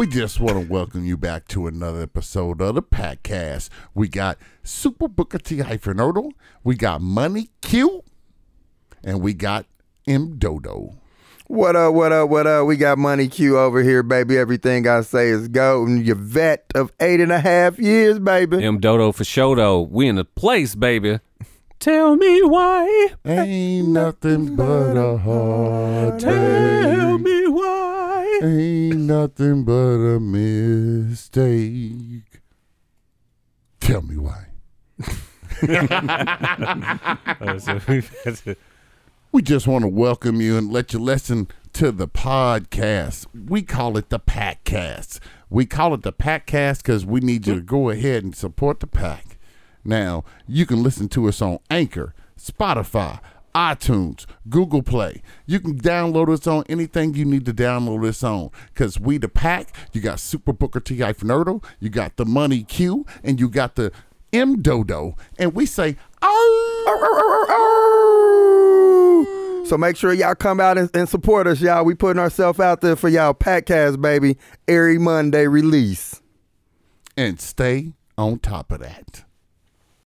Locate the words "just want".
0.06-0.58, 39.42-39.82